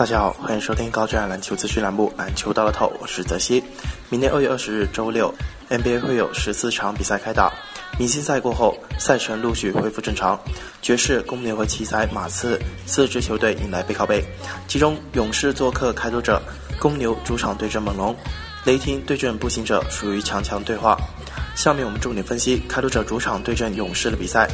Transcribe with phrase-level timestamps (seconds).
[0.00, 3.62] 大家好，欢迎收听高质量篮球资讯栏目《篮球到了头》，我是泽西。
[4.08, 5.30] 明年二月二十日周六
[5.68, 7.52] ，NBA 会有十四场比赛开打。
[7.98, 10.40] 明星赛过后，赛程陆续恢复正常。
[10.80, 14.24] 爵士、公牛和奇才、马刺四支球队迎来背靠背，
[14.66, 16.40] 其中勇士做客开拓者，
[16.78, 18.16] 公牛主场对阵猛龙，
[18.64, 20.96] 雷霆对阵步行者，属于强强对话。
[21.54, 24.48] 下面我们重点分析开拓者主场对阵勇士的比赛。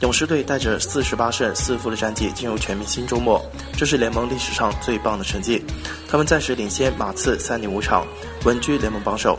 [0.00, 3.40] 勇士队带着四十八胜四负的战绩进入全明星周末，
[3.76, 5.64] 这是联盟历史上最棒的成绩。
[6.08, 8.06] 他们暂时领先马刺三点五场，
[8.44, 9.36] 稳居联盟榜首。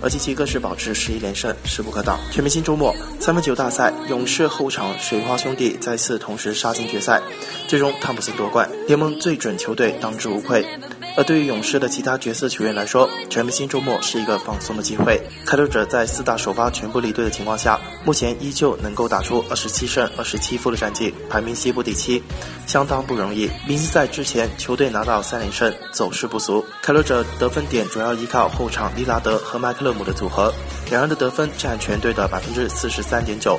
[0.00, 2.20] 而其其更是保持十一连胜，势不可挡。
[2.30, 7.20] 全明星周末三分球大赛，勇士后场水花兄弟再次同时杀进决赛，
[7.66, 10.64] 最终汤普森夺冠，联盟最准球队当之无愧。
[11.16, 15.20] 而对于勇士的其他角色球员来说，全明星周末是一个放松的机会。
[15.44, 22.22] 开拓者在四大首发全部离队的情况下，目前依旧能够打出二十七胜二十七负的战绩，排名西部第七，
[22.66, 23.50] 相当不容易。
[23.66, 26.64] 明星赛之前，球队拿到三连胜，走势不俗。
[26.82, 30.52] 开拓者得分点主要依靠后场利拉德和麦克勒姆的组合，
[30.90, 33.58] 两人的得分占全队的百分之四十三点九。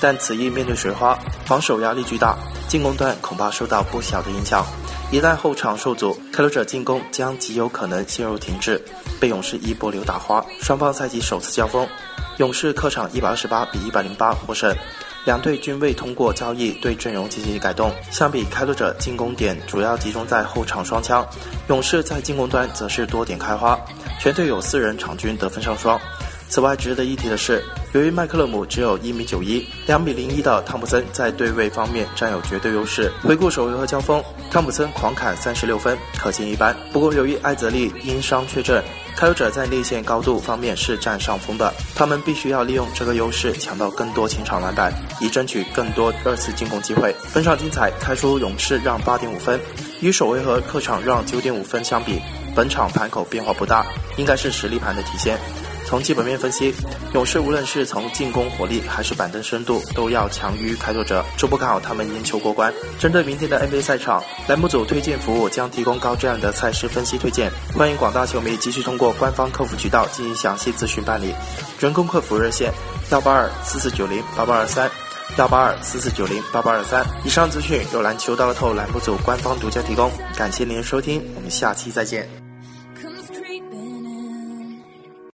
[0.00, 4.64] 但此役面对水花，防守压力巨大，进攻端恐怕受到不小的影响。
[5.12, 8.80] 一旦后场受阻，开拓者进攻将极有可能陷入停滞，
[9.18, 10.44] 被勇士一波流打花。
[10.60, 11.84] 双方赛季首次交锋，
[12.38, 14.72] 勇士客场一百二十八比一百零八获胜。
[15.26, 17.92] 两队均未通过交易对阵容进行改动。
[18.10, 21.26] 相比开拓者进攻点主要集中在后场双枪，
[21.68, 23.78] 勇士在进攻端则是多点开花，
[24.20, 26.00] 全队有四人场均得分上双。
[26.50, 33.10] 此外，值得一提的是，由于麦克勒姆只有一米九一，两米零一的汤普森在对位方面占有绝对优势。
[33.22, 34.20] 回顾首回合交锋，
[34.50, 36.76] 汤普森狂砍三十六分，可见一斑。
[36.92, 38.82] 不过，由于艾泽利因伤缺阵，
[39.14, 47.14] 开拓者在内线高度方面是占上风的，他们必须要利用这个优势抢到更多前场篮板，以争取更多二次进攻机会。
[47.32, 49.60] 本场精彩，开出勇士让八点五分，
[50.00, 52.20] 与首回合客场让九点五分相比，
[52.56, 55.38] 本场盘口变化不大，应该是实力盘的体现。
[55.90, 56.72] 从基本面分析，
[57.14, 62.72] 勇士无论是从进攻火力还是板凳深度，都要强于开拓者，初步看好他们赢球过关。
[62.96, 71.34] 针对明天的 NBA 赛场，栏目组推荐服务将提供高质量的赛事分析推荐，欢迎广大球迷继续通过官方客服渠道进行详细咨询办理。
[71.80, 72.72] 人工客服热线：
[73.10, 74.88] 幺八二四四九零八八二三，
[75.38, 77.04] 幺八二四四九零八八二三。
[77.24, 82.49] 以上资讯由篮球大乐透栏目组官方独家提供，感谢您的收听，我们下期再见。